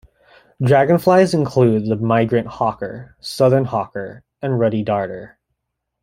Dragonflies 0.63 1.31
include 1.35 1.85
the 1.85 1.95
migrant 1.95 2.47
hawker, 2.47 3.15
southern 3.19 3.65
hawker 3.65 4.23
and 4.41 4.59
ruddy 4.59 4.81
darter. 4.81 5.37